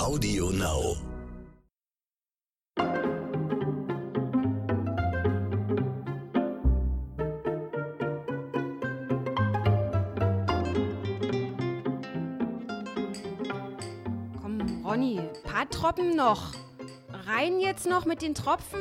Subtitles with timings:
[0.00, 0.96] Audio Now.
[14.40, 16.52] Komm, Ronny, paar Tropfen noch.
[17.26, 18.80] Rein jetzt noch mit den Tropfen.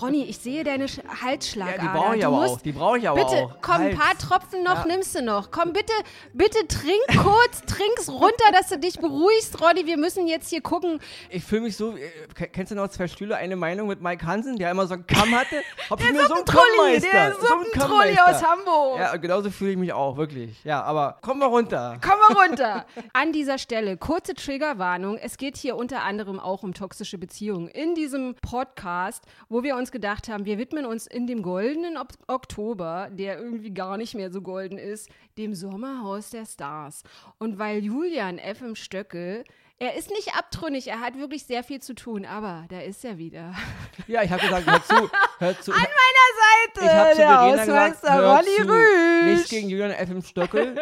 [0.00, 1.76] Ronny, ich sehe deine Sch Halsschlagader.
[1.76, 2.60] Ja, die brauche ich Du aber auch.
[2.60, 3.56] Die brauche ich aber Bitte, auch.
[3.62, 4.18] komm, ein paar Hals.
[4.18, 4.86] Tropfen noch Ja.
[4.86, 5.50] nimmst du noch.
[5.50, 5.92] Komm, bitte,
[6.32, 9.86] bitte trink kurz, trink's runter, dass du dich beruhigst, Ronny.
[9.86, 11.00] Wir müssen jetzt hier gucken.
[11.30, 11.96] Ich fühle mich so.
[11.96, 13.36] Äh, ke- kennst du noch zwei Stühle?
[13.36, 15.62] Eine Meinung mit Mike Hansen, der immer so einen Kamm hatte?
[15.90, 18.26] Hab ich mir so einen der so Suppentrulli Kammmeister.
[18.28, 18.98] aus Hamburg.
[19.00, 20.62] Ja, genauso fühle ich mich auch, wirklich.
[20.64, 21.98] Ja, aber komm mal runter.
[22.02, 22.86] Komm mal runter.
[23.12, 25.16] An dieser Stelle kurze Triggerwarnung.
[25.18, 27.68] Es geht hier unter anderem auch um toxische Beziehungen.
[27.68, 32.14] In diesem Podcast, wo wir uns gedacht haben, wir widmen uns in dem goldenen Ok-
[32.26, 37.02] Oktober, der irgendwie gar nicht mehr so golden ist, dem Sommerhaus der Stars.
[37.38, 38.62] Und weil Julian F.
[38.62, 39.44] im Stöckel,
[39.78, 43.18] er ist nicht abtrünnig, er hat wirklich sehr viel zu tun, aber da ist er
[43.18, 43.52] wieder.
[44.08, 45.10] Ja, ich habe gesagt, hör zu.
[45.38, 45.72] Hör zu.
[45.72, 48.68] An meiner Seite, ich habe zu der Hausmeister zu.
[48.68, 49.24] Rüsch.
[49.24, 50.10] Nichts gegen Julian F.
[50.10, 50.76] im Stöckel.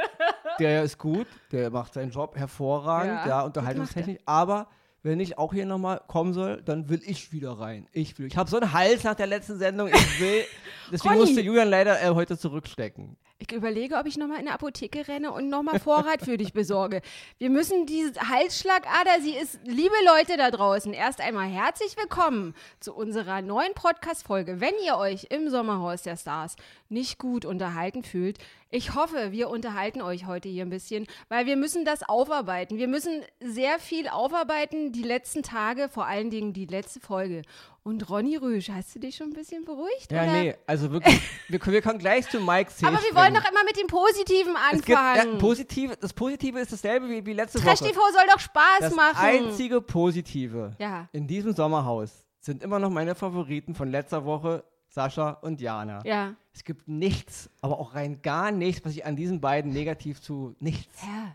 [0.58, 4.18] Der ist gut, der macht seinen Job hervorragend, Ja, ja, unterhaltungstechnisch.
[4.26, 4.68] Aber
[5.04, 7.86] wenn ich auch hier nochmal kommen soll, dann will ich wieder rein.
[7.92, 8.26] Ich will.
[8.26, 9.88] Ich habe so einen Hals nach der letzten Sendung.
[9.88, 10.44] Ich will.
[10.90, 13.16] Deswegen musste Julian leider äh, heute zurückstecken.
[13.38, 17.02] Ich überlege, ob ich nochmal in eine Apotheke renne und nochmal Vorrat für dich besorge.
[17.36, 22.94] Wir müssen diese Halsschlagader, sie ist, liebe Leute da draußen, erst einmal herzlich willkommen zu
[22.94, 24.60] unserer neuen Podcast-Folge.
[24.60, 26.56] Wenn ihr euch im Sommerhaus der Stars
[26.88, 28.38] nicht gut unterhalten fühlt,
[28.70, 32.76] ich hoffe, wir unterhalten euch heute hier ein bisschen, weil wir müssen das aufarbeiten.
[32.78, 37.42] Wir müssen sehr viel aufarbeiten, die letzten Tage, vor allen Dingen die letzte Folge.
[37.84, 40.10] Und Ronny Rüsch, hast du dich schon ein bisschen beruhigt?
[40.10, 40.32] Ja, oder?
[40.32, 42.86] nee, also wirklich, wir, können- wir können gleich zu Mike C.
[42.86, 45.38] Aber wir wollen doch immer mit dem Positiven es gibt, ja, anfangen.
[45.38, 47.90] positive, Das Positive ist dasselbe wie, wie letzte Trash Woche.
[47.90, 49.18] TV soll doch Spaß Das machen.
[49.18, 51.08] einzige Positive Ja.
[51.12, 56.04] in diesem Sommerhaus sind immer noch meine Favoriten von letzter Woche, Sascha und Jana.
[56.06, 56.34] Ja.
[56.52, 60.54] Es gibt nichts, aber auch rein gar nichts, was ich an diesen beiden negativ zu
[60.60, 61.02] nichts.
[61.02, 61.32] ja.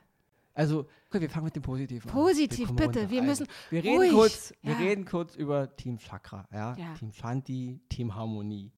[0.53, 2.75] Also, okay, wir fangen mit dem Positiven Positiv, an.
[2.75, 3.09] kommen bitte.
[3.09, 4.11] Wir Also, müssen Wir reden ruhig.
[4.11, 4.79] kurz, wir Ja.
[4.79, 6.75] reden kurz über Team Chakra, ja?
[6.77, 6.93] Ja.
[6.95, 8.71] Team Shanti, Team Harmonie.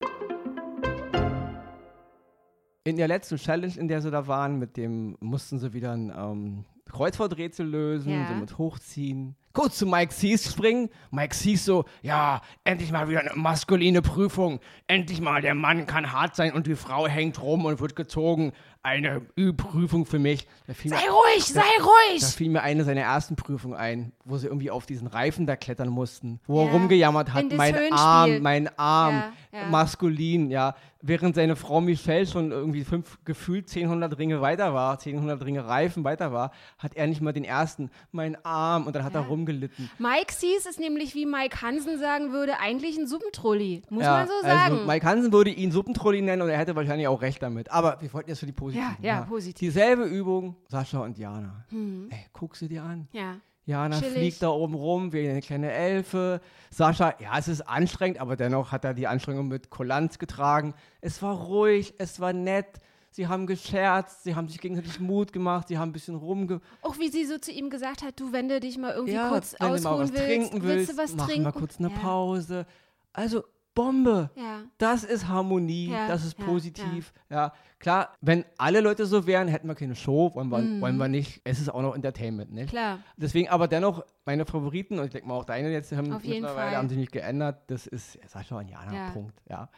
[2.83, 6.11] In der letzten Challenge, in der sie da waren, mit dem mussten sie wieder ein
[6.15, 8.27] ähm, Kreuzworträtsel lösen, Ja.
[8.27, 9.35] so mit hochziehen.
[9.53, 10.89] Kurz zu Mike Sees springen.
[11.11, 14.59] Mike Sees so, ja, endlich mal wieder eine maskuline Prüfung.
[14.87, 18.53] Endlich mal, der Mann kann hart sein und die Frau hängt rum und wird gezogen.
[18.83, 20.47] Eine Ü-Prüfung für mich.
[20.65, 22.23] Da Sei mir- ruhig, sei da ruhig.
[22.25, 25.89] fiel mir eine seiner ersten Prüfungen ein, wo sie irgendwie auf diesen Reifen da klettern
[25.89, 27.97] mussten, wo Ja, er rumgejammert hat, mein Höhenspiel.
[27.97, 29.67] Arm, mein Arm, Ja, ja.
[29.69, 30.75] maskulin, ja.
[31.03, 36.03] Während seine Frau Michelle schon irgendwie fünf, gefühlt 1000 Ringe weiter war, 1000 Ringe Reifen
[36.03, 39.89] weiter war, hat er nicht mal den ersten, mein Arm, und dann hat er rumgelitten.
[39.97, 43.81] Mike Sees ist nämlich, wie Mike Hansen sagen würde, eigentlich ein Suppentrulli.
[43.89, 44.73] Muss man so sagen.
[44.75, 47.71] Also Mike Hansen würde ihn Suppentrolli nennen und er hätte wahrscheinlich auch recht damit.
[47.71, 49.03] Aber wir wollten jetzt für die Positiven.
[49.03, 49.67] Ja, ja, positiv.
[49.67, 49.73] Hm.
[49.73, 51.65] Dieselbe Übung, Sascha und Jana.
[51.71, 53.07] Ey, guck sie dir an.
[53.11, 53.35] ja.
[53.63, 54.13] Jana Chillig.
[54.17, 56.41] fliegt da oben rum wie eine kleine Elfe.
[56.71, 60.73] Sascha, ja, es ist anstrengend, aber dennoch hat er die Anstrengung mit Kulanz getragen.
[60.99, 62.79] Es war ruhig, es war nett.
[63.11, 66.59] Sie haben gescherzt, sie haben sich gegenseitig Mut gemacht, sie haben ein bisschen rumge...
[66.81, 69.29] Auch wie sie so zu ihm gesagt hat, du, wenn du dich mal irgendwie Ja,
[69.29, 71.43] kurz wenn du ausruhen mal was willst, trinken willst, du was mach trinken?
[71.43, 71.97] mal kurz eine ja.
[71.99, 72.65] Pause.
[73.13, 73.43] Also
[73.73, 74.29] Bombe.
[74.35, 74.61] Ja.
[74.77, 77.13] Das ist Harmonie, Ja, das ist ja, positiv.
[77.29, 77.53] Ja.
[77.79, 80.81] klar, wenn alle Leute so wären, hätten wir keine Show, wollen wir, Mhm.
[80.81, 81.41] wollen wir nicht.
[81.45, 82.69] Es ist auch noch Entertainment, nicht?
[82.69, 82.99] Klar.
[83.17, 86.75] Deswegen aber dennoch meine Favoriten und ich denke mal auch deine jetzt haben Auf mittlerweile
[86.77, 87.63] haben sich nicht geändert.
[87.67, 89.09] Das ist Sascha und Jana, Ja.
[89.11, 89.35] Punkt.
[89.49, 89.69] Ja.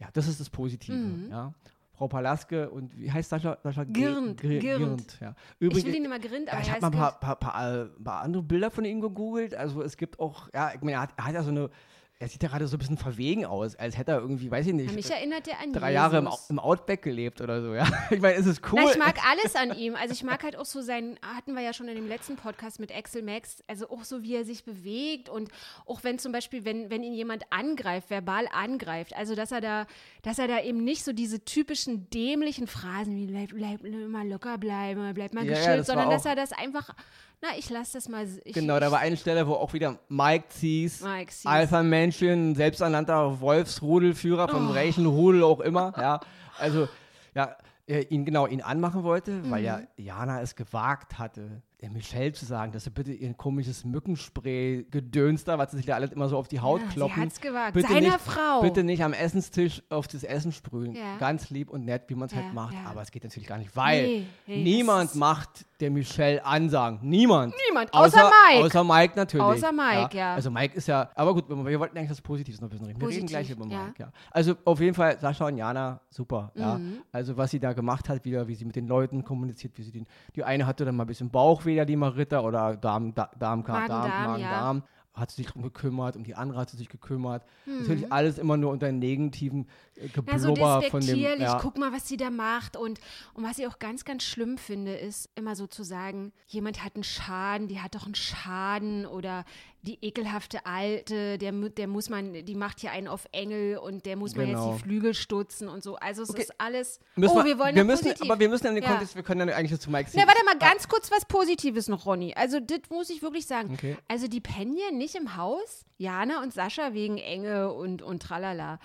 [0.00, 0.96] ja, das ist das Positive.
[0.96, 1.30] Mhm.
[1.30, 1.54] Ja.
[1.92, 3.56] Frau Palaske und wie heißt Sascha?
[3.62, 5.18] Sascha Girnd, Ge- Girnd.
[5.18, 5.34] ja.
[5.58, 6.18] Ich Übrigens, will ihn immer
[6.48, 9.00] ja, aber ich er habe mal ein paar, paar, paar, paar andere Bilder von ihm
[9.00, 9.54] gegoogelt.
[9.54, 11.70] Also es gibt auch, ja, ich meine, er hat, er hat ja so eine,
[12.18, 14.72] er sieht ja gerade so ein bisschen verwegen aus, als hätte er irgendwie, weiß ich
[14.72, 15.94] nicht, Mich erinnert er an drei Jesus.
[15.94, 17.86] Jahre im, im Outback gelebt oder so, ja.
[18.10, 18.80] Ich meine, es ist cool.
[18.82, 19.94] Na, ich mag alles an ihm.
[19.96, 22.80] Also ich mag halt auch so sein, hatten wir ja schon in dem letzten Podcast
[22.80, 25.50] mit Axel Max, also auch so, wie er sich bewegt und
[25.84, 29.86] auch wenn zum Beispiel, wenn, wenn ihn jemand angreift, verbal angreift, also dass er da,
[30.22, 34.56] dass er da eben nicht so diese typischen dämlichen Phrasen wie bleib, bleib immer locker
[34.56, 36.94] bleiben, bleib mal Ja, ja, geschillt, war sondern dass er das einfach,
[37.42, 38.26] na, ich lasse das mal.
[38.44, 41.46] Ich, Genau, da war eine Stelle, wo auch wieder Mike Zies, Mike Zies.
[41.46, 44.74] Alpha-Männchen, selbsternannter Wolfsrudelführer von Oh.
[44.74, 46.20] welchen Rudel auch immer, ja.
[46.58, 46.88] Also,
[47.34, 47.54] ja,
[47.86, 49.86] äh, ihn genau ihn anmachen wollte, weil ja Mhm.
[49.96, 55.58] Jana es gewagt hatte, der Michelle zu sagen, dass sie bitte ihr komisches Mückenspray-Gedöns da,
[55.58, 57.16] was sie sich da alles immer so auf die Haut Ja, sie kloppen.
[57.22, 57.74] hat's gewagt.
[57.74, 58.62] Bitte Seiner nicht, Frau.
[58.62, 60.94] Bitte nicht am Essenstisch auf das Essen sprühen.
[60.94, 61.16] Ja.
[61.18, 62.74] Ganz lieb und nett, wie man es Ja, halt macht.
[62.74, 62.80] ja.
[62.90, 67.00] Aber es geht natürlich gar nicht, weil Nee, nee, niemand macht der Michelle Ansagen.
[67.02, 67.54] Niemand.
[67.68, 68.64] niemand, außer, Mike.
[68.64, 69.44] Außer Mike natürlich.
[69.44, 70.34] Außer Mike, ja.
[70.34, 73.00] Also Mike ist ja, aber gut, wir wollten eigentlich das Positives noch ein bisschen reden.
[73.00, 73.84] Wir reden gleich über ja.
[73.84, 74.10] Mike, ja.
[74.30, 76.78] Also auf jeden Fall Sascha und Jana, super, ja.
[76.78, 77.02] Mhm.
[77.12, 79.92] Also was sie da gemacht hat, wieder, wie sie mit den Leuten kommuniziert, wie sie
[79.92, 83.60] den, die eine hatte dann mal ein bisschen Bauchweh, die Marita, oder Darm, da, Darm,
[83.60, 84.50] Magen, Darm, Darm, Magen, ja.
[84.50, 84.82] Darm.
[85.14, 87.42] Hat sie sich drum gekümmert, um die andere hat sie sich gekümmert.
[87.64, 87.78] Mhm.
[87.78, 89.66] Natürlich alles immer nur unter negativen
[89.96, 91.06] äh, Ja, so Geblubber von dem.
[91.06, 92.76] despektierlich, Ja, guck mal, was sie da macht.
[92.76, 93.00] Und,
[93.32, 96.96] und was ich auch ganz, ganz schlimm finde, ist immer so zu sagen, jemand hat
[96.96, 99.46] einen Schaden, die hat doch einen Schaden oder
[99.86, 104.16] die ekelhafte Alte, der, der muss man, die macht hier einen auf Engel und der
[104.16, 104.70] muss man Genau.
[104.72, 105.96] jetzt die Flügel stutzen und so.
[105.96, 106.42] Also es Okay.
[106.42, 106.98] ist alles.
[107.14, 108.30] müssen oh, wir wollen wir ja müssen, positiv.
[108.30, 108.90] aber wir müssen in den Ja.
[108.90, 112.04] Kontext, wir können dann eigentlich zu Mike Na, warte mal, ganz kurz was Positives noch,
[112.06, 112.34] Ronny.
[112.34, 113.72] Also, das muss ich wirklich sagen.
[113.74, 113.96] Okay.
[114.08, 118.78] Also, die pennen nicht im Haus, Jana und Sascha wegen Enge und, und tralala.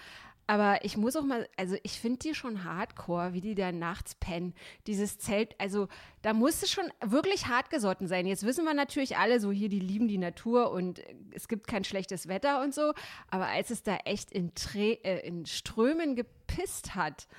[0.52, 4.16] Aber ich muss auch mal, also ich finde die schon hardcore, wie die da nachts
[4.16, 4.54] pennen.
[4.86, 5.88] Dieses Zelt, also
[6.24, 8.26] da muss es schon wirklich hart gesotten sein.
[8.26, 11.02] Jetzt wissen wir natürlich alle, so hier, die lieben die Natur und
[11.34, 12.92] es gibt kein schlechtes Wetter und so.
[13.30, 17.30] Aber als es da echt in, Trä äh, in Strömen gepisst hat,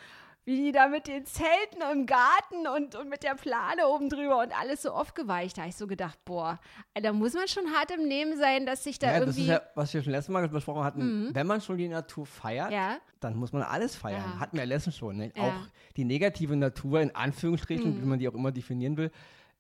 [0.45, 4.41] wie die da mit den Zelten im Garten und, und mit der Plane oben drüber
[4.41, 5.57] und alles so aufgeweicht.
[5.57, 6.59] Da habe ich so gedacht, boah,
[7.01, 9.43] da muss man schon hart im Nehmen sein, dass sich da Ja, das irgendwie.
[9.43, 11.31] ist ja, was wir schon letztes Mal besprochen hatten.
[11.33, 12.99] Wenn man schon die Natur feiert, Ja.
[13.21, 14.23] dann muss man alles feiern.
[14.35, 14.41] Ja.
[14.41, 15.17] Hatten wir letztens schon.
[15.17, 15.33] Ne?
[15.37, 15.43] Ja.
[15.45, 15.53] Auch
[15.97, 19.11] die negative Natur, in Anführungsstrichen, wie man die auch immer definieren will.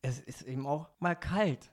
[0.05, 1.71] Es ist eben auch mal kalt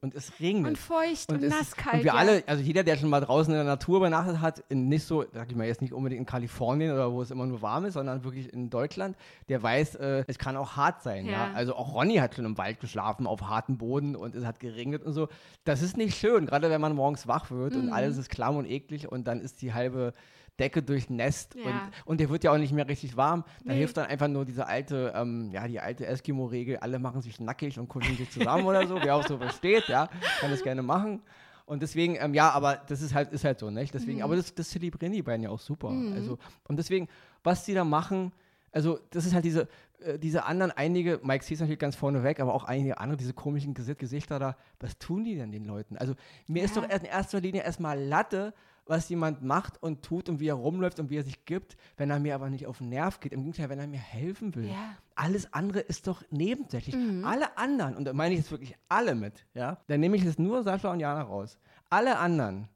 [0.00, 0.62] und es regnet.
[0.62, 0.68] Mhm.
[0.70, 2.14] Und feucht und es nass kalt, Und wir ja.
[2.14, 5.24] alle, also jeder, der schon mal draußen in der Natur übernachtet hat, in nicht so,
[5.32, 7.94] sag ich mal jetzt nicht unbedingt in Kalifornien oder wo es immer nur warm ist,
[7.94, 9.16] sondern wirklich in Deutschland,
[9.48, 11.26] der weiß, äh, es kann auch hart sein.
[11.26, 11.32] Ja.
[11.32, 11.52] Ja.
[11.54, 15.04] Also auch Ronny hat schon im Wald geschlafen, auf hartem Boden und es hat geregnet
[15.04, 15.28] und so.
[15.62, 17.80] Das ist nicht schön, gerade wenn man morgens wach wird Mhm.
[17.82, 20.14] und alles ist klamm und eklig und dann ist die halbe
[20.58, 21.62] Decke durchnässt Ja.
[21.64, 23.44] und, und der wird ja auch nicht mehr richtig warm.
[23.64, 23.78] Da Nee.
[23.78, 27.78] hilft dann einfach nur diese alte, ähm, ja, die alte Eskimo-Regel, alle machen sich nackig
[27.78, 30.08] und kuscheln sich zusammen oder so, wer auch so versteht, ja,
[30.40, 31.22] kann das gerne machen.
[31.66, 33.92] Und deswegen, ähm, ja, aber das ist halt, ist halt so, nicht?
[33.92, 35.88] Deswegen, aber das, das zelebrieren die beiden ja auch super.
[36.14, 37.08] Also, und deswegen,
[37.44, 38.32] was die da machen,
[38.72, 39.68] also das ist halt diese,
[40.00, 43.18] äh, diese anderen, einige, Mike C ist natürlich ganz vorne weg, aber auch einige andere,
[43.18, 45.98] diese komischen Gesi- Gesichter da, was tun die denn den Leuten?
[45.98, 46.14] Also
[46.46, 46.82] mir ist Ja.
[46.82, 48.54] doch erst in erster Linie erstmal Latte,
[48.88, 52.10] was jemand macht und tut und wie er rumläuft und wie er sich gibt, wenn
[52.10, 53.32] er mir aber nicht auf den Nerv geht.
[53.32, 54.68] Im Gegenteil, wenn er mir helfen will.
[54.68, 54.96] Ja.
[55.14, 56.94] Alles andere ist doch nebensächlich.
[56.94, 57.24] Mhm.
[57.24, 60.38] Alle anderen, und da meine ich jetzt wirklich alle mit, ja, dann nehme ich jetzt
[60.38, 61.58] nur Sascha und Jana raus.
[61.90, 62.68] Alle anderen,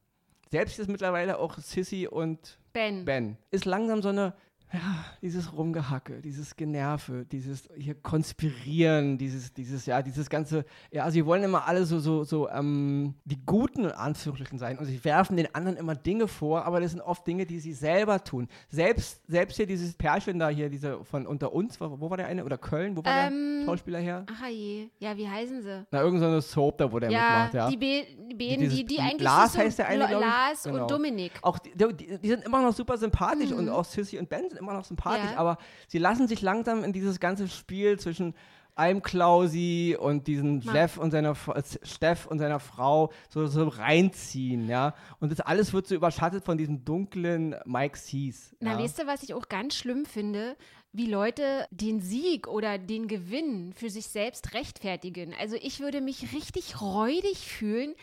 [0.50, 3.04] selbst jetzt mittlerweile auch Sissy und Ben.
[3.04, 4.34] Ben, ist langsam so eine,
[4.72, 11.24] ja, dieses Rumgehacke, dieses Generve, dieses hier Konspirieren, dieses, dieses, ja, dieses ganze, ja, sie
[11.26, 15.36] wollen immer alle so, so, so, ähm, die Guten in Anführungsstrichen sein und sie werfen
[15.36, 18.48] den anderen immer Dinge vor, aber das sind oft Dinge, die sie selber tun.
[18.68, 22.26] Selbst, selbst hier dieses Pärchen da hier, diese von unter uns, wo, wo war der
[22.26, 22.44] eine?
[22.44, 24.24] Oder Köln, wo war Ähm, der Schauspieler her?
[24.30, 24.88] Ach je.
[24.98, 25.86] Ja, wie heißen sie?
[25.90, 27.20] Na, irgend so eine Soap da, wo der Ja,
[27.50, 27.70] mitmacht, ja.
[27.70, 30.06] die, Be die Beden, Dieses- die, die eigentlich Lars heißt der eine.
[30.10, 30.82] Lars Genau.
[30.82, 31.32] und Dominik.
[31.42, 34.58] Auch die, die, die sind immer noch super sympathisch und auch Sissy und Ben sind
[34.62, 35.30] immer noch sympathisch.
[35.32, 35.36] Ja.
[35.38, 38.34] aber sie lassen sich langsam in dieses ganze Spiel zwischen
[38.74, 43.68] einem Klausi und diesen Ma- Jeff und seiner äh, Steff und seiner Frau so, so
[43.68, 44.94] reinziehen, ja.
[45.20, 48.56] Und das alles wird so überschattet von diesem dunklen Mike Sees.
[48.60, 48.78] Na, ja?
[48.78, 50.56] weißt du, was ich auch ganz schlimm finde?
[50.94, 55.34] Wie Leute den Sieg oder den Gewinn für sich selbst rechtfertigen.
[55.38, 57.94] Also ich würde mich richtig räudig fühlen,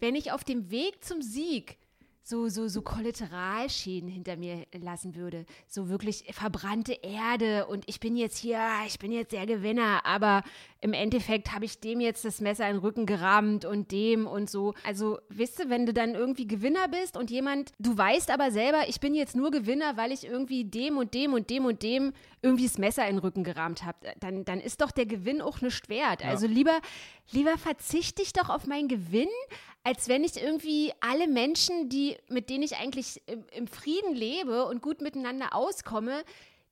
[0.00, 1.78] wenn ich auf dem Weg zum Sieg
[2.28, 5.46] so, so, so Kollateralschäden hinter mir lassen würde.
[5.68, 10.42] So wirklich verbrannte Erde und ich bin jetzt hier, ich bin jetzt der Gewinner, aber
[10.80, 14.50] im Endeffekt habe ich dem jetzt das Messer in den Rücken gerammt und dem und
[14.50, 14.74] so.
[14.84, 18.88] Also, wisst ihr, wenn du dann irgendwie Gewinner bist und jemand, du weißt aber selber,
[18.88, 22.12] ich bin jetzt nur Gewinner, weil ich irgendwie dem und dem und dem und dem
[22.46, 25.60] irgendwie das Messer in den Rücken gerammt habe, dann, dann ist doch der Gewinn auch
[25.60, 26.24] nicht wert.
[26.24, 26.80] Also lieber,
[27.32, 29.28] lieber verzichte ich doch auf meinen Gewinn,
[29.82, 34.64] als wenn ich irgendwie alle Menschen, die, mit denen ich eigentlich im, im Frieden lebe
[34.66, 36.22] und gut miteinander auskomme,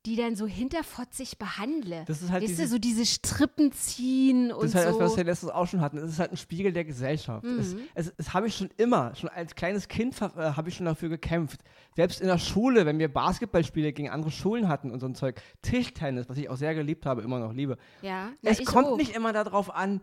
[0.06, 2.04] die dann so hinterfotzig behandle.
[2.06, 4.98] Das ist halt weißt du, dieses- so diese Strippen ziehen und Das ist halt so.
[4.98, 5.96] das, was wir letztens auch schon hatten.
[5.98, 7.44] Es ist halt ein Spiegel der Gesellschaft.
[7.44, 10.86] Es, es, es habe ich schon immer, schon als kleines Kind äh, habe ich schon
[10.86, 11.60] dafür gekämpft.
[11.96, 15.40] Selbst in der Schule, wenn wir Basketballspiele gegen andere Schulen hatten und so ein Zeug,
[15.62, 17.78] Tischtennis, was ich auch sehr geliebt habe, immer noch liebe.
[18.02, 18.96] ja, na, es kommt auch.
[18.96, 20.00] nicht immer darauf an,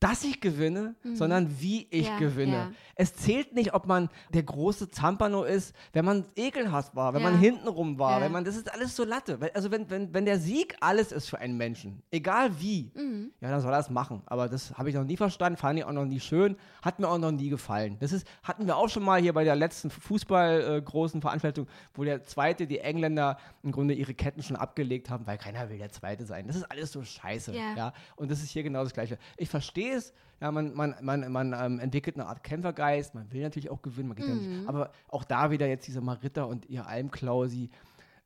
[0.00, 2.52] dass ich gewinne, sondern wie ich Ja, gewinne.
[2.52, 2.70] ja.
[2.94, 7.30] Es zählt nicht, ob man der große Zampano ist, wenn man ekelhaft war, wenn Ja.
[7.30, 9.38] man hintenrum war, wenn man, das ist alles so Latte.
[9.54, 13.30] Also wenn, wenn, wenn der Sieg alles ist für einen Menschen, egal wie, Mhm.
[13.40, 14.22] ja, dann soll er das machen.
[14.26, 17.08] Aber das habe ich noch nie verstanden, fand ich auch noch nie schön, hat mir
[17.08, 17.96] auch noch nie gefallen.
[18.00, 22.04] Das ist, hatten wir auch schon mal hier bei der letzten Fußball äh, Veranstaltung, wo
[22.04, 25.90] der Zweite, die Engländer im Grunde ihre Ketten schon abgelegt haben, weil keiner will der
[25.90, 26.46] Zweite sein.
[26.46, 27.54] Das ist alles so scheiße.
[27.54, 27.92] Ja.
[28.16, 29.18] Und das ist hier genau das Gleiche.
[29.36, 30.12] Ich verstehe es.
[30.40, 34.08] Ja, man, man, man, man ähm, entwickelt eine Art Kämpfergeist, man will natürlich auch gewinnen,
[34.08, 34.56] man geht ja Mhm.
[34.60, 34.68] nicht.
[34.68, 37.68] Aber auch da wieder jetzt diese Maritta und ihr Almklausi,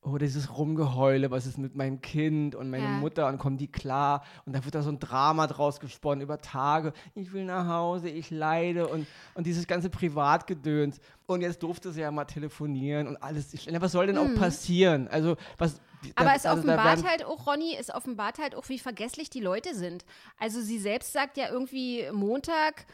[0.00, 2.90] oh, dieses Rumgeheule, was ist mit meinem Kind und meine Ja.
[2.90, 6.38] Mutter und kommen die klar und da wird da so ein Drama draus gesponnen über
[6.40, 6.92] Tage.
[7.16, 11.00] Ich will nach Hause, ich leide und, und dieses ganze Privatgedöns.
[11.26, 13.56] Und jetzt durfte sie ja mal telefonieren und alles.
[13.80, 15.08] Was soll denn auch passieren?
[15.08, 15.80] Also, was.
[16.14, 19.40] Aber da- es also offenbart halt auch, Ronny, es offenbart halt auch, wie vergesslich die
[19.40, 20.04] Leute sind.
[20.38, 22.86] Also sie selbst sagt ja irgendwie Montag,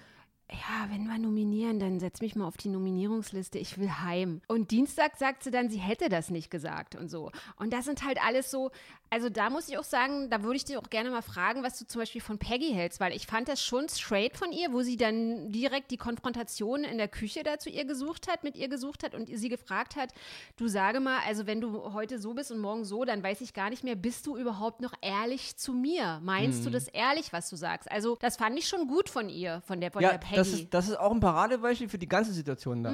[0.52, 4.40] ja, wenn wir nominieren, dann setz mich mal auf die Nominierungsliste, ich will heim.
[4.48, 7.30] Und Dienstag sagt sie dann, sie hätte das nicht gesagt und so.
[7.56, 8.70] Und das sind halt alles so,
[9.10, 11.78] also da muss ich auch sagen, da würde ich dich auch gerne mal fragen, was
[11.78, 14.82] du zum Beispiel von Peggy hältst, weil ich fand das schon straight von ihr, wo
[14.82, 18.68] sie dann direkt die Konfrontation in der Küche da zu ihr gesucht hat, mit ihr
[18.68, 20.12] gesucht hat und sie gefragt hat,
[20.56, 23.52] du sage mal, also wenn du heute so bist und morgen so, dann weiß ich
[23.54, 26.20] gar nicht mehr, bist du überhaupt noch ehrlich zu mir?
[26.22, 26.64] Meinst Mhm.
[26.64, 27.90] du das ehrlich, was du sagst?
[27.90, 30.39] Also das fand ich schon gut von ihr, von der, von Ja, der Peggy.
[30.40, 32.90] Das ist, das ist auch ein Paradebeispiel für die ganze Situation da.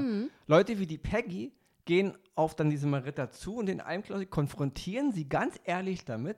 [0.46, 1.52] Leute wie die Peggy
[1.84, 6.36] gehen auf dann diese Maritta zu und den Almklausi konfrontieren sie ganz ehrlich damit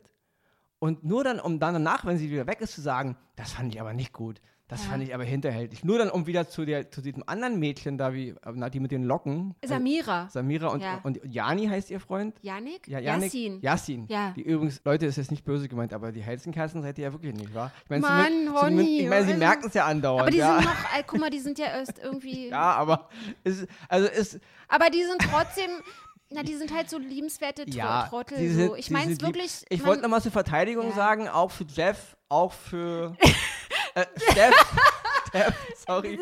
[0.79, 3.75] und nur dann, um dann danach, wenn sie wieder weg ist, zu sagen, das fand
[3.75, 4.91] ich aber nicht gut, das Ja.
[4.91, 5.83] fand ich aber hinterhältig.
[5.85, 8.91] Nur dann, um wieder zu, der, zu diesem anderen Mädchen da, wie, na, die mit
[8.93, 9.55] den Locken.
[9.63, 10.29] äh, Samira.
[10.31, 11.01] Samira und, Ja.
[11.03, 12.37] und Jani heißt ihr Freund.
[12.43, 12.87] Janik?
[12.87, 13.61] Ja, Janik, Yassin.
[13.63, 14.07] Yassin.
[14.09, 14.33] Ja.
[14.37, 17.35] Die übrigens, Leute, ist jetzt nicht böse gemeint, aber die Hellstenkerzen seid ihr ja wirklich
[17.35, 17.73] nicht, wahr?
[17.85, 20.21] Ich meine, ich meine, sie also- merken es ja andauernd.
[20.23, 20.57] Aber die ja.
[20.61, 22.49] sind noch, äh, guck mal, die sind ja erst irgendwie.
[22.51, 23.09] Ja, aber
[23.45, 25.71] es, also es, Aber die sind trotzdem,
[26.31, 28.37] na, die sind halt so liebenswerte ja, Trottel.
[28.37, 28.61] sie so.
[28.61, 29.65] sind- Ich meine es sind wirklich.
[29.71, 33.17] Ich wollte nochmal zur Verteidigung sagen, auch für Jeff, auch für
[34.03, 34.55] äh, Steff,
[35.29, 35.55] Steff,
[35.87, 36.19] sorry.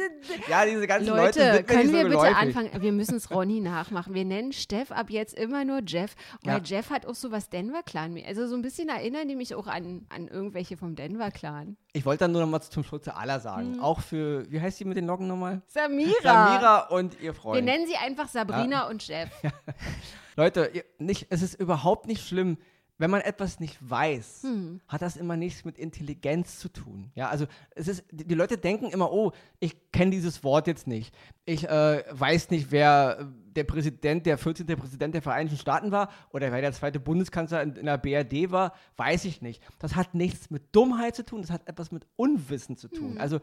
[0.48, 2.36] Ja, diese ganzen Leute, Leute, sind können nicht so wir bitte geläufig.
[2.36, 2.70] anfangen?
[2.82, 4.14] Wir müssen es Ronny nachmachen.
[4.14, 6.62] Wir nennen Steff ab jetzt immer nur Jeff, weil Ja.
[6.64, 8.20] Jeff hat auch so was Denver Clan.
[8.26, 11.76] Also so ein bisschen erinnern die mich auch an, an irgendwelche vom Denver Clan.
[11.92, 13.80] Ich wollte dann nur nochmal zum Schutze aller sagen, Mhm.
[13.80, 15.62] auch für, wie heißt die mit den Locken nochmal?
[15.68, 16.12] Samira.
[16.22, 17.64] Samira und ihr Wir Freund.
[17.64, 19.30] nennen sie einfach Sabrina und Jeff.
[20.36, 22.58] Leute, ihr, nicht, es ist überhaupt nicht schlimm,
[22.98, 24.80] wenn man etwas nicht weiß, Hm.
[24.88, 27.10] hat das immer nichts mit Intelligenz zu tun.
[27.14, 31.14] Ja, also es ist, die, Leute denken immer, oh, ich kenne dieses Wort jetzt nicht.
[31.44, 34.66] Ich äh, weiß nicht, wer der Präsident, der 14.
[34.66, 38.74] Präsident der Vereinigten Staaten war oder wer der zweite Bundeskanzler in, in der BRD war,
[38.96, 39.62] weiß ich nicht.
[39.78, 43.18] Das hat nichts mit Dummheit zu tun, das hat etwas mit Unwissen zu tun.
[43.18, 43.40] Also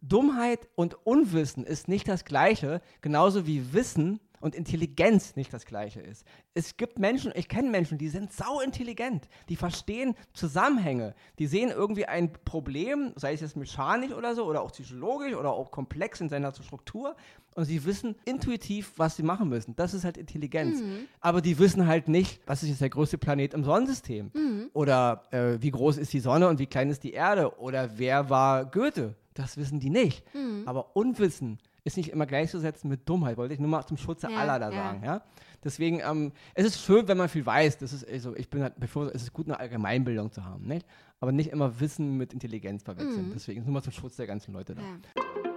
[0.00, 6.00] Dummheit und Unwissen ist nicht das Gleiche, genauso wie Wissen und Intelligenz nicht das Gleiche
[6.00, 6.26] ist.
[6.52, 11.70] Es gibt Menschen, ich kenne Menschen, die sind sau intelligent, die verstehen Zusammenhänge, die sehen
[11.70, 16.20] irgendwie ein Problem, sei es jetzt mechanisch oder so, oder auch psychologisch oder auch komplex
[16.20, 17.16] in seiner Struktur,
[17.54, 19.76] und sie wissen intuitiv, was sie machen müssen.
[19.76, 20.80] Das ist halt Intelligenz.
[21.20, 24.30] Aber die wissen halt nicht, was ist jetzt der größte Planet im Sonnensystem?
[24.72, 27.58] Oder äh, wie groß ist die Sonne und wie klein ist die Erde?
[27.60, 29.14] Oder wer war Goethe?
[29.34, 30.24] Das wissen die nicht.
[30.66, 34.38] Aber Unwissen ist nicht immer gleichzusetzen mit Dummheit, wollte ich nur mal zum Schutze Ja,
[34.38, 34.76] aller da ja.
[34.76, 35.04] sagen.
[35.04, 35.22] Ja?
[35.64, 37.78] Deswegen, ähm, es ist schön, wenn man viel weiß.
[37.78, 40.86] Das ist, also, ich bin halt, bevor, es ist gut, eine Allgemeinbildung zu haben, nicht?
[41.20, 43.30] aber nicht immer Wissen mit Intelligenz verwechseln.
[43.32, 44.82] Deswegen nur mal zum Schutz der ganzen Leute da.
[44.82, 45.51] Ja.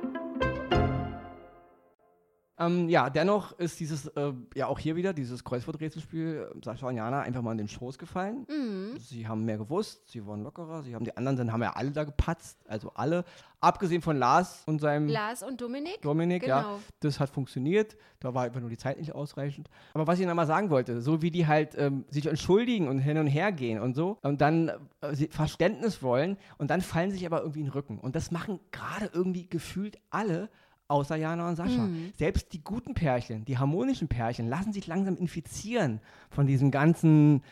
[2.58, 6.96] Ähm, ja, dennoch ist dieses, äh, ja auch hier wieder, dieses Kreuzworträtselspiel, äh, Sascha und
[6.96, 8.46] Jana einfach mal in den Schoß gefallen.
[8.48, 8.98] Mhm.
[8.98, 11.92] Sie haben mehr gewusst, sie waren lockerer, sie haben die anderen, dann haben ja alle
[11.92, 13.26] da gepatzt, also alle,
[13.60, 16.02] abgesehen von Lars und seinem Lars und Dominik.
[16.02, 16.80] Dominik, ja, Genau.
[17.02, 19.70] das hat funktioniert, da war einfach nur die Zeit nicht ausreichend.
[19.94, 23.00] Aber was ich noch mal sagen wollte, so wie die halt ähm, sich entschuldigen und
[23.00, 24.72] hin und her gehen und so und dann
[25.02, 28.00] äh, Verständnis wollen und dann fallen sich aber irgendwie in den Rücken.
[28.00, 30.50] Und das machen gerade irgendwie gefühlt alle,
[30.88, 31.84] außer Jana und Sascha.
[31.84, 32.14] Mhm.
[32.16, 36.00] Selbst die guten Pärchen, die harmonischen Pärchen, lassen sich langsam infizieren
[36.30, 37.44] von diesem ganzen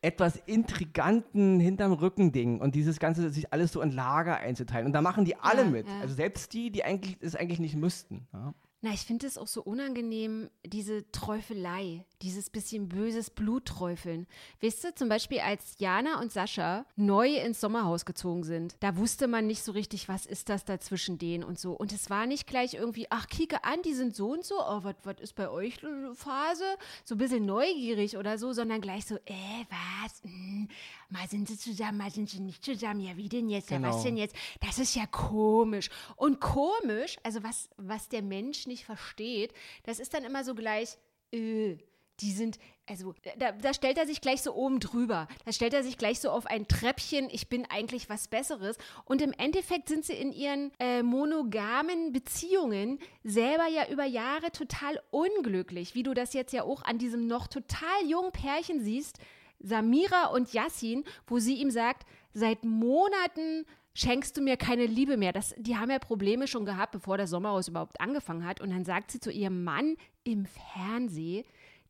[0.00, 4.92] etwas intriganten hinterm Rücken Ding und dieses ganze sich alles so in Lager einzuteilen und
[4.92, 6.00] da machen die alle Ja, mit ja.
[6.00, 8.54] also selbst die die eigentlich es eigentlich nicht müssten ja.
[8.80, 14.28] Na, ich finde es auch so unangenehm, diese Träufelei, dieses bisschen böses Blutträufeln.
[14.62, 19.26] Weißt du, zum Beispiel als Jana und Sascha neu ins Sommerhaus gezogen sind, da wusste
[19.26, 21.72] man nicht so richtig, was ist das da zwischen denen und so.
[21.72, 24.84] Und es war nicht gleich irgendwie, ach, kicke an, die sind so und so, oh,
[25.02, 25.80] was ist bei euch
[26.14, 26.64] Phase?
[27.04, 30.22] So ein bisschen neugierig oder so, sondern gleich so, äh, was?
[30.22, 30.68] Hm,
[31.08, 33.00] mal sind sie zusammen, mal sind sie nicht zusammen.
[33.00, 33.70] Ja, wie denn jetzt?
[33.70, 34.02] Ja, was Genau.
[34.04, 34.36] denn jetzt?
[34.60, 35.88] Das ist ja komisch.
[36.16, 39.52] Und komisch, also was, was der Mensch nicht versteht,
[39.84, 40.96] das ist dann immer so gleich,
[41.32, 41.76] äh,
[42.20, 45.28] die sind, also da, da stellt er sich gleich so oben drüber.
[45.44, 48.76] Da stellt er sich gleich so auf ein Treppchen, ich bin eigentlich was Besseres.
[49.04, 55.00] Und im Endeffekt sind sie in ihren äh, monogamen Beziehungen selber ja über Jahre total
[55.10, 59.18] unglücklich, wie du das jetzt ja auch an diesem noch total jungen Pärchen siehst,
[59.60, 65.32] Samira und Yassin, wo sie ihm sagt, seit Monaten schenkst du mir keine Liebe mehr.
[65.32, 68.60] Das, die haben ja Probleme schon gehabt, bevor der Sommerhaus überhaupt angefangen hat.
[68.60, 71.44] Und dann sagt sie zu ihrem Mann im Fernsehen,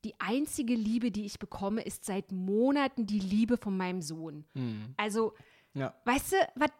[0.04, 4.44] die einzige Liebe, die ich bekomme, ist seit Monaten die Liebe von meinem Sohn.
[4.96, 5.34] Also,
[5.74, 5.92] Ja.
[6.04, 6.70] weißt du, was,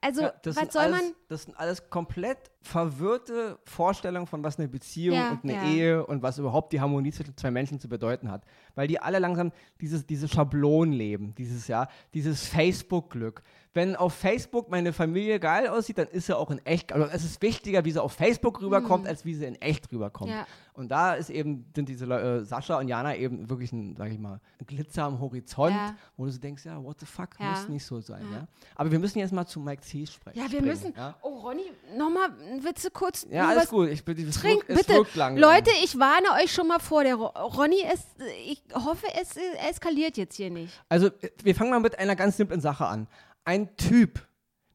[0.00, 4.58] also, Ja, das was soll alles, man, Das sind alles komplett verwirrte Vorstellungen von, was
[4.58, 5.64] eine Beziehung Ja, und eine ja.
[5.64, 8.42] Ehe und was überhaupt die Harmonie zwischen zwei Menschen zu bedeuten hat.
[8.74, 13.42] Weil die alle langsam dieses, diese Schablonen leben, dieses Jahr, dieses Facebook-Glück.
[13.74, 17.24] Wenn auf Facebook meine Familie geil aussieht, dann ist sie auch in echt, also es
[17.24, 20.30] ist wichtiger, wie sie auf Facebook rüberkommt, als wie sie in echt rüberkommt.
[20.30, 20.36] Mhm.
[20.36, 20.46] Ja.
[20.74, 24.18] Und da ist eben, sind diese äh, Sascha und Jana eben wirklich ein, sag ich
[24.18, 25.94] mal, ein Glitzer am Horizont, Ja.
[26.16, 27.50] wo du so denkst, ja, what the fuck, Ja.
[27.50, 28.46] muss nicht so sein, ja.
[28.76, 30.38] Aber wir müssen jetzt mal zu Mike Thies sprechen.
[30.38, 31.62] ja, wir springen, müssen, Ja, oh Ronny,
[31.96, 32.30] nochmal,
[32.62, 33.88] willst du kurz ja alles gut.
[33.88, 34.98] Ich bin, Trink, wirkt, bitte.
[34.98, 35.50] wirkt langsam.
[35.50, 37.02] Leute, ich warne euch schon mal vor.
[37.02, 38.02] Der Ro Ronny, es,
[38.46, 39.36] ich hoffe, es
[39.68, 40.72] eskaliert jetzt hier nicht.
[40.88, 41.10] Also,
[41.42, 43.08] wir fangen mal mit einer ganz simplen Sache an.
[43.44, 44.26] Ein Typ,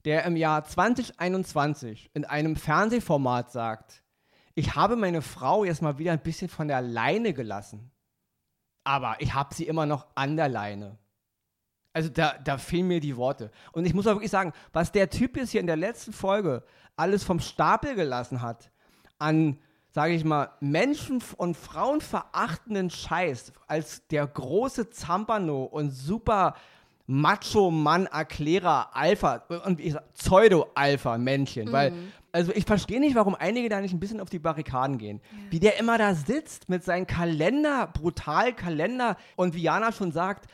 [0.05, 4.03] der im Jahr 2021 in einem Fernsehformat sagt,
[4.55, 7.91] ich habe meine Frau jetzt mal wieder ein bisschen von der Leine gelassen,
[8.83, 10.98] aber ich habe sie immer noch an der Leine.
[11.93, 13.51] Also da, da fehlen mir die Worte.
[13.72, 16.63] Und ich muss auch wirklich sagen, was der Typ jetzt hier in der letzten Folge
[16.96, 18.72] alles vom Stapel gelassen hat,
[19.17, 19.58] an,
[19.91, 26.55] sage ich mal, Menschen- und Frauenverachtenden Scheiß, als der große Zampano und super
[27.08, 29.81] Macho-Mann-Erklärer, Alpha und
[30.13, 31.93] Pseudo-Alpha-Männchen, weil,
[32.31, 35.21] also ich verstehe nicht, warum einige da nicht ein bisschen auf die Barrikaden gehen.
[35.50, 40.50] Wie der immer da sitzt mit seinem Kalender, brutal Kalender und wie Jana schon sagt,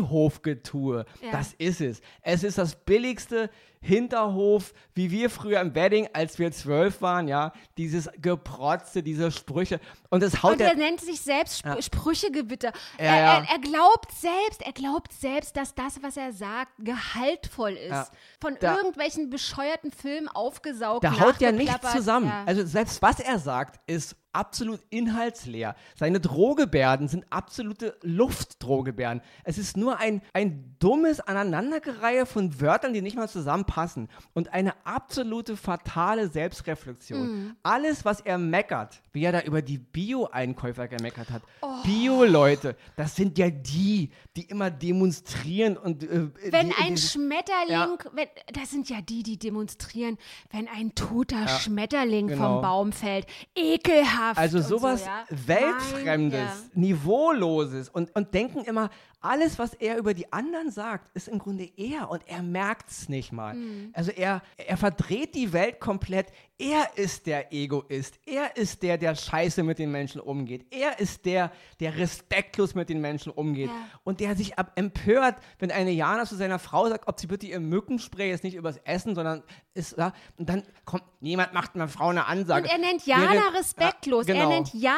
[0.00, 1.30] Schulhofgetue, Ja.
[1.32, 2.00] das ist es.
[2.22, 3.50] Es ist das billigste
[3.82, 9.80] Hinterhof, wie wir früher im Wedding, als wir zwölf waren, ja, dieses Geprotzte, diese Sprüche
[10.10, 11.82] und das haut Und er nennt sich selbst Sp Ja.
[11.82, 12.72] Sprüchegewitter.
[12.98, 13.38] Ja, er, ja.
[13.38, 17.90] Er, er glaubt selbst, er glaubt selbst, dass das, was er sagt, gehaltvoll ist.
[17.90, 18.06] Ja.
[18.38, 20.99] Von Da- irgendwelchen bescheuerten Filmen aufgesaugt.
[21.00, 22.26] Da haut ja nichts zusammen.
[22.26, 22.44] Ja.
[22.46, 25.74] Also selbst was er sagt, ist absolut inhaltsleer.
[25.96, 29.22] Seine Drohgebärden sind absolute Luftdrohgebärden.
[29.44, 34.08] Es ist nur ein, ein dummes Aneinandergereihe von Wörtern, die nicht mal zusammenpassen.
[34.34, 37.20] Und eine absolute fatale Selbstreflexion.
[37.20, 37.56] Mhm.
[37.62, 41.42] Alles, was er meckert, wie er da über die Bio-Einkäufer gemeckert hat.
[41.62, 41.82] Oh.
[41.84, 47.98] Bio-Leute, das sind ja die, die immer demonstrieren und äh, Wenn die, ein die, Schmetterling,
[48.12, 50.18] wenn, das sind ja die, die demonstrieren,
[50.50, 52.54] wenn ein toter Schmetterling genau.
[52.54, 53.26] vom Baum fällt.
[53.54, 54.19] Ekelhaft.
[54.36, 55.24] Also und sowas so, ja.
[55.46, 56.80] Weltfremdes, Nein, ja.
[56.80, 61.68] Niveauloses und, und denken immer, alles, was er über die anderen sagt, ist im Grunde
[61.76, 63.54] er und er merkt es nicht mal.
[63.54, 63.90] Hm.
[63.92, 66.32] Also er, er verdreht die Welt komplett.
[66.60, 68.18] Er ist der Egoist.
[68.26, 70.66] Er ist der, der scheiße mit den Menschen umgeht.
[70.70, 73.68] Er ist der, der respektlos mit den Menschen umgeht.
[73.70, 73.76] Ja.
[74.04, 77.60] Und der sich empört, wenn eine Jana zu seiner Frau sagt, ob sie bitte ihr
[77.60, 79.42] Mückenspray jetzt nicht übers Essen, sondern
[79.72, 80.12] ist da.
[80.36, 82.64] Und dann kommt, niemand macht einer Frau eine Ansage.
[82.64, 84.26] Und er nennt Jana Während- respektlos.
[84.26, 84.54] Ja, Er genau.
[84.56, 84.96] nennt Jana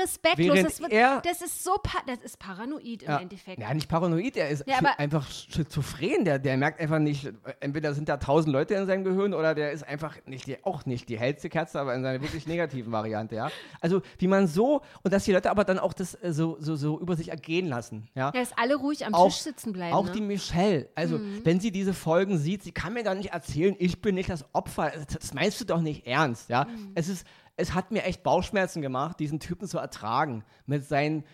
[0.00, 0.62] respektlos.
[0.62, 3.18] Das, wird, er- das ist so, das ist paranoid im Ja.
[3.20, 3.60] Endeffekt.
[3.60, 4.64] Ja, nicht paranoid, er ist
[4.98, 6.24] einfach schizophren.
[6.24, 9.70] Der, der merkt einfach nicht, entweder sind da tausend Leute in seinem Gehirn oder der
[9.72, 13.34] ist einfach nicht die, auch nicht die hellste Kerze, aber in seiner wirklich negativen Variante,
[13.34, 13.50] ja.
[13.80, 16.76] Also wie man so, und dass die Leute aber dann auch das äh, so, so,
[16.76, 18.26] so über sich ergehen lassen, ja.
[18.26, 19.94] Ja, dass alle ruhig am Auch- Tisch sitzen bleiben.
[19.94, 20.12] Auch ne?
[20.12, 21.40] die Michelle, also Mhm.
[21.44, 24.44] wenn sie diese Folgen sieht, sie kann mir doch nicht erzählen, ich bin nicht das
[24.54, 24.90] Opfer.
[24.94, 26.64] Das, das meinst du doch nicht ernst, ja?
[26.64, 26.92] Mhm.
[26.94, 31.24] Es ist, es hat mir echt Bauchschmerzen gemacht, diesen Typen zu ertragen mit seinen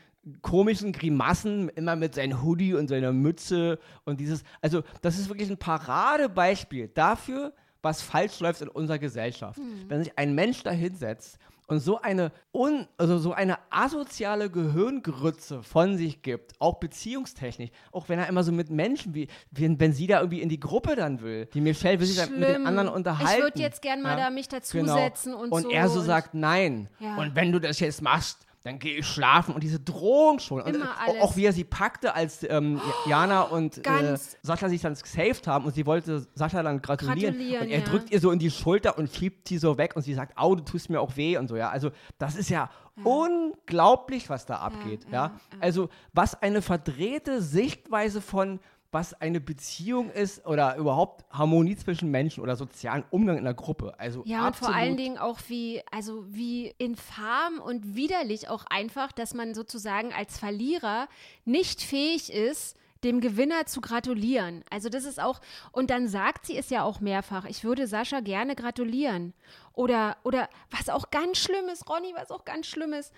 [0.42, 5.48] komischen Grimassen, immer mit seinem Hoodie und seiner Mütze und dieses, also das ist wirklich
[5.48, 9.58] ein Paradebeispiel dafür, was falsch läuft in unserer Gesellschaft.
[9.58, 9.84] Mhm.
[9.88, 15.62] Wenn sich ein Mensch da hinsetzt und so eine un, also so eine asoziale Gehirngrütze
[15.62, 19.92] von sich gibt, auch beziehungstechnisch, auch wenn er immer so mit Menschen wie, wenn, wenn
[19.92, 22.66] sie da irgendwie in die Gruppe dann will, die Michelle will sich dann mit den
[22.66, 23.32] anderen unterhalten.
[23.38, 24.60] Ich würde jetzt gern mal Ja, da mich genau.
[24.96, 25.70] dazusetzen und, und so.
[25.70, 26.88] er so sagt nein.
[26.98, 27.16] Ja.
[27.16, 30.60] Und wenn du das jetzt machst, dann gehe ich schlafen und diese Drohung schon.
[30.60, 30.82] Und
[31.20, 35.64] auch wie er sie packte, als ähm, Jana und äh, Sascha sich dann gesaved haben
[35.64, 37.34] und sie wollte Sascha dann gratulieren.
[37.34, 37.84] Gratulieren, und er ja.
[37.84, 40.54] drückt ihr so in die Schulter und schiebt sie so weg und sie sagt, au,
[40.54, 41.70] du tust mir auch weh und so, ja.
[41.70, 42.68] Also das ist ja,
[43.02, 48.60] unglaublich, was da abgeht, ja, ja, Also was eine verdrehte Sichtweise von
[48.92, 53.94] was eine Beziehung ist oder überhaupt Harmonie zwischen Menschen oder sozialen Umgang in einer Gruppe.
[53.98, 59.12] Also Ja, und vor allen Dingen auch wie, also wie infam und widerlich auch einfach,
[59.12, 61.08] dass man sozusagen als Verlierer
[61.44, 64.64] nicht fähig ist, dem Gewinner zu gratulieren.
[64.70, 65.40] Also das ist auch,
[65.72, 69.32] und dann sagt sie es ja auch mehrfach, ich würde Sascha gerne gratulieren.
[69.72, 73.12] Oder, oder was auch ganz schlimm ist, Ronny, was auch ganz schlimm ist,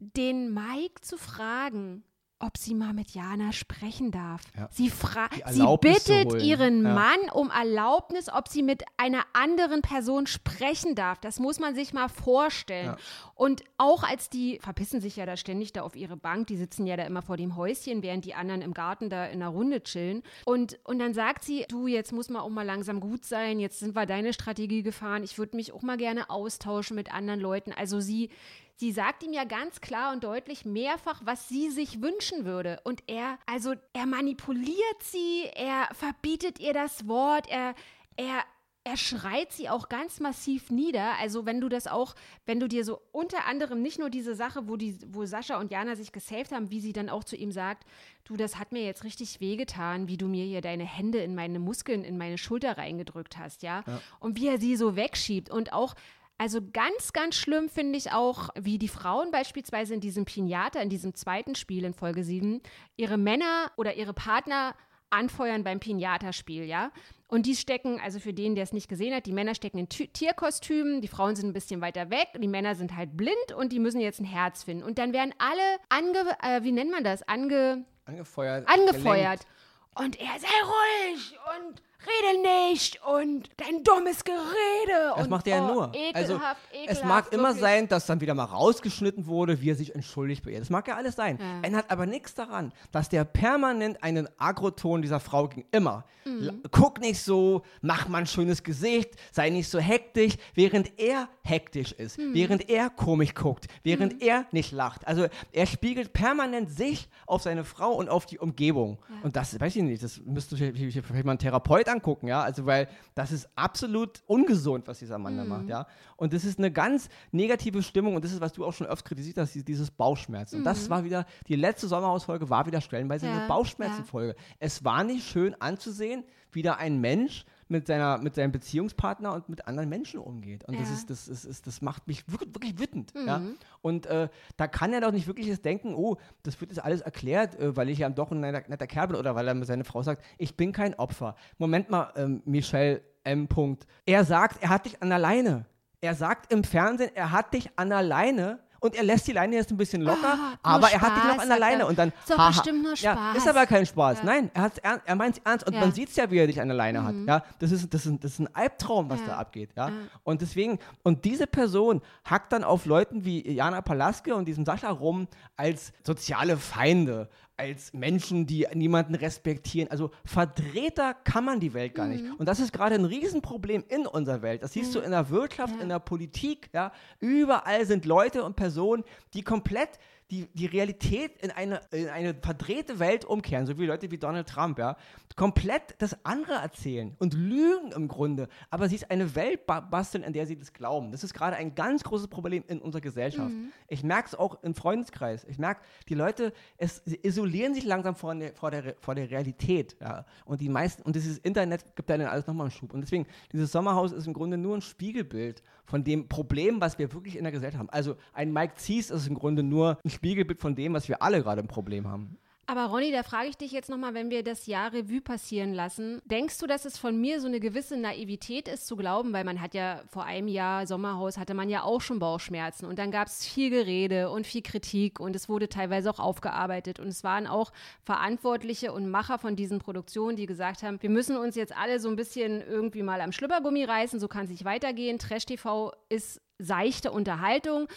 [0.00, 2.02] den Mike zu fragen,
[2.42, 4.42] ob sie mal mit Jana sprechen darf.
[4.56, 4.68] Ja.
[4.70, 6.94] Sie, fra sie bittet ihren Ja.
[6.94, 11.20] Mann um Erlaubnis, ob sie mit einer anderen Person sprechen darf.
[11.20, 12.86] Das muss man sich mal vorstellen.
[12.86, 12.96] Ja.
[13.34, 16.86] Und auch als die verpissen sich ja da ständig da auf ihre Bank, die sitzen
[16.86, 19.82] ja da immer vor dem Häuschen, während die anderen im Garten da in einer Runde
[19.82, 20.22] chillen.
[20.44, 23.78] Und, und dann sagt sie, du, jetzt muss man auch mal langsam gut sein, jetzt
[23.78, 27.72] sind wir deine Strategie gefahren, ich würde mich auch mal gerne austauschen mit anderen Leuten.
[27.72, 28.30] Also sie,
[28.76, 32.80] sie sagt ihm ja ganz klar und deutlich mehrfach, was sie sich wünschen würde.
[32.84, 37.74] Und er, also er manipuliert sie, er verbietet ihr das Wort, er,
[38.16, 38.42] er,
[38.84, 41.12] er schreit sie auch ganz massiv nieder.
[41.20, 42.14] Also wenn du das auch,
[42.46, 45.70] wenn du dir so unter anderem nicht nur diese Sache, wo die, wo Sascha und
[45.70, 47.86] Jana sich gesaved haben, wie sie dann auch zu ihm sagt,
[48.24, 51.60] du, das hat mir jetzt richtig wehgetan, wie du mir hier deine Hände in meine
[51.60, 53.84] Muskeln, in meine Schulter reingedrückt hast, ja.
[54.18, 55.94] Und wie er sie so wegschiebt und auch
[56.42, 60.88] also ganz, ganz schlimm finde ich auch, wie die Frauen beispielsweise in diesem Pinata, in
[60.88, 62.60] diesem zweiten Spiel in Folge 7,
[62.96, 64.74] ihre Männer oder ihre Partner
[65.10, 66.90] anfeuern beim Pinata-Spiel, ja.
[67.28, 69.86] Und die stecken, also für den, der es nicht gesehen hat, die Männer stecken in
[69.86, 73.72] Tü- Tierkostümen, die Frauen sind ein bisschen weiter weg, die Männer sind halt blind und
[73.72, 74.82] die müssen jetzt ein Herz finden.
[74.82, 78.68] Und dann werden alle ange, äh, wie nennt man das, ange, Angefeuert.
[78.68, 79.40] angefeuert.
[79.40, 79.46] gelenkt.
[79.94, 85.12] Und er sei ruhig und rede nicht und dein dummes Gerede.
[85.14, 85.88] Das und, macht er ja oh, nur.
[85.94, 87.60] Ekelhaft, also, ekelhaft, es mag immer wirklich.
[87.60, 90.58] sein, dass dann wieder mal rausgeschnitten wurde, wie er sich entschuldigt bei ihr.
[90.58, 91.38] Das mag ja alles sein.
[91.40, 91.60] Ja.
[91.62, 95.64] Ändert aber nichts daran, dass der permanent einen Agroton dieser Frau ging.
[95.72, 96.04] Immer.
[96.24, 96.62] Mhm.
[96.70, 101.92] Guck nicht so, mach mal ein schönes Gesicht, sei nicht so hektisch, während er hektisch
[101.92, 102.34] ist, Mhm.
[102.34, 105.06] während er komisch guckt, während er nicht lacht.
[105.06, 108.98] Also er spiegelt permanent sich auf seine Frau und auf die Umgebung.
[109.22, 112.42] Und das, weiß ich nicht, das müsste vielleicht mal ein Therapeut angucken, ja.
[112.42, 115.86] Also weil das ist absolut ungesund, was dieser Mann da macht, ja.
[116.16, 119.08] Und das ist eine ganz negative Stimmung und das ist, was du auch schon öfter
[119.08, 120.56] kritisiert hast, dieses- dieses Bauchschmerzen.
[120.58, 124.34] Und das war wieder, die letzte Sommerhausfolge war wieder stellenweise Ja, eine Bauchschmerzenfolge.
[124.58, 129.48] Es war nicht schön anzusehen, wie da ein Mensch mit, seiner, mit seinem Beziehungspartner und
[129.48, 130.62] mit anderen Menschen umgeht.
[130.68, 130.94] Und das, Ja.
[130.94, 133.12] ist, das, ist, ist, das macht mich wirklich, wirklich wütend.
[133.26, 133.42] Ja?
[133.80, 137.00] Und äh, da kann er doch nicht wirklich jetzt denken, oh, das wird jetzt alles
[137.00, 139.66] erklärt, äh, weil ich ja doch ein netter, netter Kerl bin oder weil er mit
[139.66, 141.34] seiner Frau sagt, ich bin kein Opfer.
[141.58, 143.48] Moment mal, ähm, Michelle M.
[143.48, 143.86] Punkt.
[144.06, 145.66] Er sagt, er hat dich an der Leine.
[146.00, 148.58] Er sagt im Fernsehen, er hat dich an der Leine.
[148.82, 151.34] Und er lässt die Leine jetzt ein bisschen locker, nur aber er hat dich noch
[151.34, 151.60] Spaß, an der er.
[151.60, 151.86] Leine.
[151.86, 152.48] Und dann, Ist doch haha.
[152.48, 153.36] bestimmt nur Ja, Spaß.
[153.36, 154.18] ist aber kein Spaß.
[154.18, 154.24] Ja.
[154.24, 154.70] Nein, er,
[155.04, 155.80] er meint es ernst und Ja.
[155.80, 157.14] man sieht es ja, wie er dich an der Leine hat.
[157.26, 159.26] Ja, das ist, das ist, das ist ein Albtraum, was Ja.
[159.28, 159.70] da abgeht.
[159.76, 159.90] Ja?
[160.24, 164.90] Und deswegen, und diese Person hackt dann auf Leuten wie Jana Palaske und diesem Sascha
[164.90, 167.28] rum als soziale Feinde,
[167.62, 169.88] als Menschen, die niemanden respektieren.
[169.90, 172.24] Also Vertreter kann man die Welt gar nicht.
[172.38, 174.64] Und das ist gerade ein Riesenproblem in unserer Welt.
[174.64, 176.68] Das siehst du in der Wirtschaft, in der Politik.
[176.72, 176.92] Ja?
[177.20, 180.00] Überall sind Leute und Personen, die komplett
[180.32, 184.48] die, die Realität in eine, in eine verdrehte Welt umkehren, so wie Leute wie Donald
[184.48, 184.96] Trump, ja,
[185.36, 190.24] komplett das andere erzählen und lügen im Grunde, aber sie ist eine Welt ba basteln,
[190.24, 191.12] in der sie das glauben.
[191.12, 193.52] Das ist gerade ein ganz großes Problem in unserer Gesellschaft.
[193.88, 195.44] Ich merke es auch im Freundeskreis.
[195.44, 199.96] Ich merke, die Leute es, isolieren sich langsam vor der, vor der, vor der Realität.
[200.00, 200.24] Ja.
[200.46, 202.94] Und die meisten, und dieses Internet gibt da dann alles nochmal einen Schub.
[202.94, 207.12] Und deswegen, dieses Sommerhaus ist im Grunde nur ein Spiegelbild von dem Problem, was wir
[207.12, 207.90] wirklich in der Gesellschaft haben.
[207.90, 211.42] Also ein Mike Zies ist im Grunde nur ein Spiegelbild von dem, was wir alle
[211.42, 212.38] gerade ein Problem haben.
[212.66, 216.22] Aber Ronny, da frage ich dich jetzt nochmal, wenn wir das Jahr Revue passieren lassen,
[216.26, 219.60] denkst du, dass es von mir so eine gewisse Naivität ist zu glauben, weil man
[219.60, 223.26] hat ja vor einem Jahr Sommerhaus, hatte man ja auch schon Bauchschmerzen und dann gab
[223.26, 227.48] es viel Gerede und viel Kritik und es wurde teilweise auch aufgearbeitet und es waren
[227.48, 227.72] auch
[228.04, 232.08] Verantwortliche und Macher von diesen Produktionen, die gesagt haben, wir müssen uns jetzt alle so
[232.08, 235.18] ein bisschen irgendwie mal am Schlüppergummi reißen, so kann es nicht weitergehen.
[235.18, 237.88] Trash-TV ist seichte Unterhaltung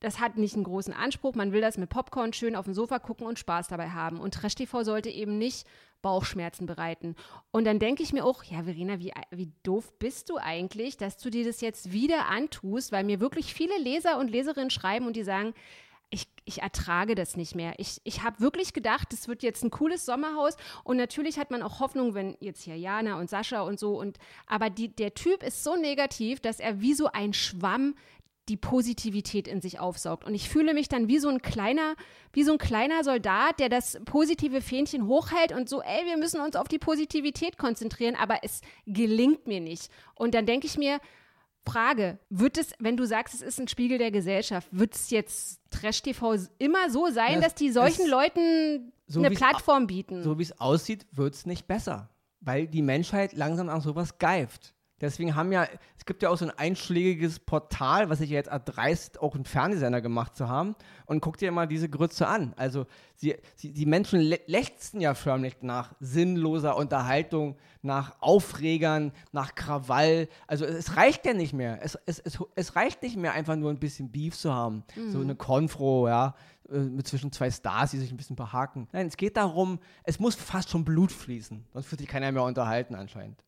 [0.00, 1.34] das hat nicht einen großen Anspruch.
[1.34, 4.18] Man will das mit Popcorn schön auf dem Sofa gucken und Spaß dabei haben.
[4.18, 5.66] Und Trash-TV sollte eben nicht
[6.00, 7.14] Bauchschmerzen bereiten.
[7.50, 11.18] Und dann denke ich mir auch, ja, Verena, wie, wie doof bist du eigentlich, dass
[11.18, 15.16] du dir das jetzt wieder antust, weil mir wirklich viele Leser und Leserinnen schreiben und
[15.16, 15.52] die sagen,
[16.12, 17.74] ich, ich ertrage das nicht mehr.
[17.78, 20.56] Ich, ich habe wirklich gedacht, das wird jetzt ein cooles Sommerhaus.
[20.82, 23.98] Und natürlich hat man auch Hoffnung, wenn jetzt hier Jana und Sascha und so.
[23.98, 27.94] Und, aber die, der Typ ist so negativ, dass er wie so ein Schwamm
[28.50, 30.24] die Positivität in sich aufsaugt.
[30.24, 31.94] Und ich fühle mich dann wie so ein kleiner,
[32.32, 36.40] wie so ein kleiner Soldat, der das positive Fähnchen hochhält und so, ey, wir müssen
[36.40, 39.88] uns auf die Positivität konzentrieren, aber es gelingt mir nicht.
[40.14, 40.98] Und dann denke ich mir,
[41.64, 45.60] Frage, wird es, wenn du sagst, es ist ein Spiegel der Gesellschaft, wird es jetzt
[45.70, 50.22] Trash-TV immer so sein, Es- dass die solchen Leuten so eine Plattform bieten?
[50.22, 52.08] So wie es aussieht, wird es nicht besser,
[52.40, 54.74] weil die Menschheit langsam nach sowas geift.
[55.00, 55.66] Deswegen haben ja,
[55.98, 59.44] es gibt ja auch so ein einschlägiges Portal, was sich ja jetzt erdreist, auch einen
[59.44, 60.76] Fernsehsender gemacht zu haben.
[61.06, 62.52] Und guck dir mal diese Grütze an.
[62.56, 62.86] Also
[63.16, 70.28] sie, sie, die Menschen lä lechzen ja förmlich nach sinnloser Unterhaltung, nach Aufregern, nach Krawall.
[70.46, 71.78] Also es reicht ja nicht mehr.
[71.82, 74.84] Es, es, es, es reicht nicht mehr, einfach nur ein bisschen Beef zu haben.
[74.96, 75.10] Mhm.
[75.10, 76.34] So eine Konfro, ja,
[76.70, 78.88] äh, zwischen zwei Stars, die sich ein bisschen behaken.
[78.92, 81.64] Nein, es geht darum, es muss fast schon Blut fließen.
[81.72, 83.42] Sonst wird sich keiner mehr unterhalten anscheinend.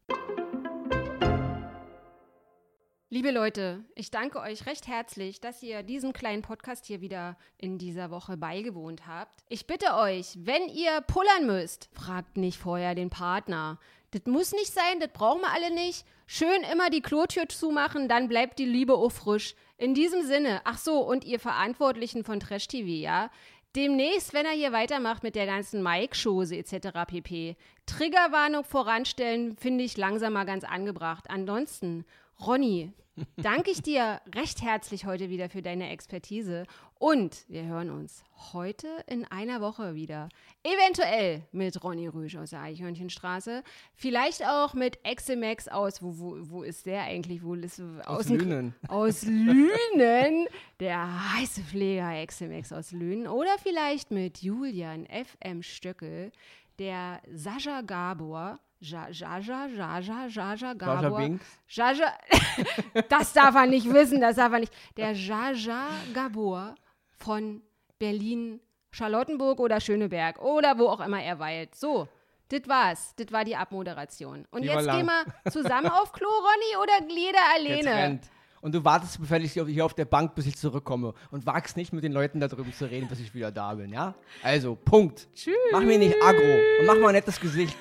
[3.15, 7.77] Liebe Leute, ich danke euch recht herzlich, dass ihr diesem kleinen Podcast hier wieder in
[7.77, 9.45] dieser Woche beigewohnt habt.
[9.51, 13.79] Ich bitte euch, wenn ihr pullern müsst, fragt nicht vorher den Partner.
[14.13, 16.07] Das muss nicht sein, das brauchen wir alle nicht.
[16.27, 19.57] Schön immer die Klotür zumachen, dann bleibt die Liebe auch frisch.
[19.77, 23.31] In diesem Sinne, ach so, und ihr Verantwortlichen von Trash TV, ja?
[23.77, 27.05] Demnächst, wenn er hier weitermacht mit der ganzen Mike-Chose etc.
[27.07, 27.57] pp.
[27.85, 31.25] Triggerwarnung voranstellen, finde ich langsam mal ganz angebracht.
[31.29, 32.07] Ansonsten,
[32.41, 32.93] Ronny,
[33.37, 36.65] danke ich dir recht herzlich heute wieder für deine Expertise
[36.99, 40.29] und wir hören uns heute in einer Woche wieder.
[40.63, 43.63] Eventuell mit Ronny Rüsch aus der Eichhörnchenstraße,
[43.95, 47.43] vielleicht auch mit Exemax aus, wo, wo, wo ist der eigentlich?
[47.43, 48.75] Wo ist, aus, aus Lünen.
[48.89, 50.47] Aus Lünen,
[50.81, 56.33] der heiße Pfleger Exemax aus Lünen oder vielleicht mit Julian FM Stöckel,
[56.79, 61.39] der Sascha Gabor Jaja, Jaja, Jaja, Gabor.
[61.69, 62.13] Jaja,
[63.09, 64.73] das darf er nicht wissen, das darf er nicht.
[64.97, 66.75] Der Jaja Gabor
[67.17, 67.63] von
[68.01, 68.59] Berlin,
[68.91, 71.77] Charlottenburg oder Schöneberg oder wo auch immer er weilt.
[71.77, 72.09] So,
[72.49, 73.15] das war's.
[73.15, 74.47] Das war die Abmoderation.
[74.51, 78.21] Und die jetzt gehen wir zusammen auf Klo, Ronny, oder jeder alleine?
[78.63, 81.15] Und du wartest zufällig hier auf der Bank, bis ich zurückkomme.
[81.31, 83.93] Und wagst nicht mit den Leuten da drüben zu reden, bis ich wieder da bin,
[83.93, 84.15] ja?
[84.43, 85.29] Also, Punkt.
[85.35, 85.55] Tschüss.
[85.71, 87.79] Mach mir nicht aggro und mach mal ein nettes Gesicht.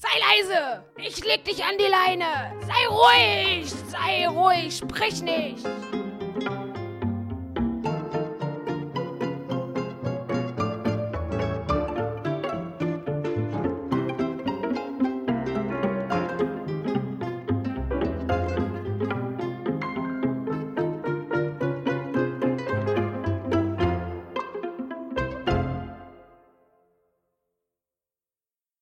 [0.00, 0.84] Sei leise!
[0.96, 2.52] Ich leg dich an die Leine!
[2.60, 3.68] Sei ruhig!
[3.90, 4.76] Sei ruhig!
[4.76, 5.66] Sprich nicht!